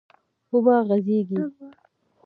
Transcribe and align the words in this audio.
و 0.51 0.55
به 0.65 0.75
غځېږي، 0.87 1.37